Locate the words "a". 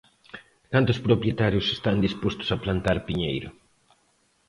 2.51-2.61